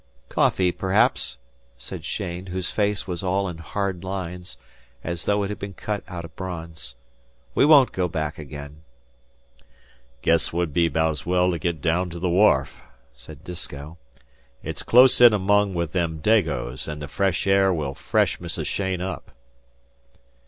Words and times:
"Coffee, 0.29 0.71
perhaps," 0.71 1.37
said 1.77 2.01
Cheyne, 2.03 2.47
whose 2.47 2.71
face 2.71 3.05
was 3.05 3.21
all 3.21 3.47
in 3.47 3.59
hard 3.59 4.03
lines, 4.03 4.57
as 5.03 5.25
though 5.25 5.43
it 5.43 5.49
had 5.49 5.59
been 5.59 5.75
cut 5.75 6.03
out 6.07 6.25
of 6.25 6.35
bronze. 6.35 6.95
"We 7.53 7.65
won't 7.65 7.91
go 7.91 8.07
back 8.07 8.39
again." 8.39 8.81
"Guess 10.23 10.47
'twould 10.47 10.73
be 10.73 10.87
'baout's 10.89 11.27
well 11.27 11.51
to 11.51 11.59
git 11.59 11.81
daown 11.81 12.09
to 12.09 12.17
the 12.19 12.29
wharf," 12.31 12.79
said 13.13 13.43
Disko. 13.43 13.99
"It's 14.63 14.81
close 14.81 15.21
in 15.21 15.33
along 15.33 15.75
with 15.75 15.91
them 15.91 16.17
Dagoes, 16.17 16.87
an' 16.87 16.97
the 16.97 17.07
fresh 17.07 17.45
air 17.45 17.71
will 17.71 17.93
fresh 17.93 18.39
Mrs. 18.39 18.65
Cheyne 18.65 19.01
up." 19.01 19.29